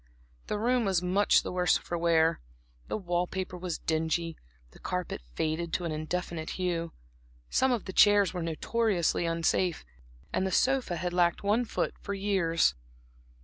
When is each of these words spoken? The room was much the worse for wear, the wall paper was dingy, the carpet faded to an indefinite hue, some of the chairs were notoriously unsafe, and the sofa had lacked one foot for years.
The 0.47 0.57
room 0.57 0.83
was 0.83 1.03
much 1.03 1.43
the 1.43 1.51
worse 1.51 1.77
for 1.77 1.95
wear, 1.95 2.41
the 2.87 2.97
wall 2.97 3.27
paper 3.27 3.55
was 3.55 3.77
dingy, 3.77 4.35
the 4.71 4.79
carpet 4.79 5.21
faded 5.35 5.71
to 5.73 5.85
an 5.85 5.91
indefinite 5.91 6.49
hue, 6.57 6.91
some 7.51 7.71
of 7.71 7.85
the 7.85 7.93
chairs 7.93 8.33
were 8.33 8.41
notoriously 8.41 9.27
unsafe, 9.27 9.85
and 10.33 10.43
the 10.47 10.51
sofa 10.51 10.95
had 10.95 11.13
lacked 11.13 11.43
one 11.43 11.65
foot 11.65 11.93
for 11.99 12.15
years. 12.15 12.73